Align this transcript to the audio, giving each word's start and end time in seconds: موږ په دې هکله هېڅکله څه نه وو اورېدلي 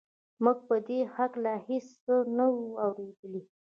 موږ 0.43 0.57
په 0.67 0.75
دې 0.87 0.99
هکله 1.15 1.53
هېڅکله 1.67 1.91
څه 2.05 2.13
نه 2.37 2.45
وو 2.53 2.63
اورېدلي 2.85 3.41